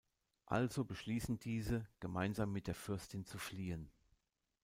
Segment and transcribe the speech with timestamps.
[0.47, 3.91] Also beschließen diese, gemeinsam mit der Fürstin zu fliehen.